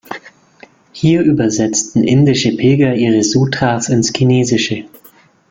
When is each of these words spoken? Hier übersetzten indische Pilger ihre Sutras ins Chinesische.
Hier 0.93 1.21
übersetzten 1.21 2.03
indische 2.03 2.57
Pilger 2.57 2.95
ihre 2.95 3.21
Sutras 3.21 3.87
ins 3.87 4.11
Chinesische. 4.11 4.85